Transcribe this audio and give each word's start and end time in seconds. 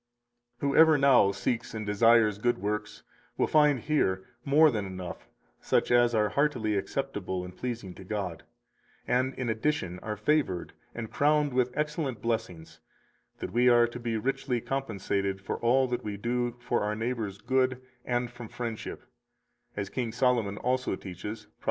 252 0.61 0.75
Whoever 0.75 0.97
now 0.97 1.31
seeks 1.31 1.75
and 1.75 1.85
desires 1.85 2.39
good 2.39 2.57
works 2.57 3.03
will 3.37 3.45
find 3.45 3.81
here 3.81 4.25
more 4.43 4.71
than 4.71 4.83
enough 4.83 5.29
such 5.61 5.91
as 5.91 6.15
are 6.15 6.29
heartily 6.29 6.75
acceptable 6.75 7.45
and 7.45 7.55
pleasing 7.55 7.93
to 7.93 8.03
God, 8.03 8.41
and 9.07 9.35
in 9.35 9.47
addition 9.47 9.99
are 9.99 10.17
favored 10.17 10.73
and 10.95 11.11
crowned 11.11 11.53
with 11.53 11.69
excellent 11.77 12.19
blessings, 12.19 12.79
that 13.37 13.51
we 13.53 13.69
are 13.69 13.85
to 13.85 13.99
be 13.99 14.17
richly 14.17 14.59
compensated 14.59 15.39
for 15.39 15.57
all 15.59 15.87
that 15.87 16.03
we 16.03 16.17
do 16.17 16.55
for 16.59 16.81
our 16.81 16.95
neighbor's 16.95 17.37
good 17.37 17.79
and 18.03 18.31
from 18.31 18.47
friendship; 18.49 19.03
as 19.77 19.89
King 19.91 20.11
Solomon 20.11 20.57
also 20.57 20.95
teaches 20.95 21.43
Prov. 21.45 21.51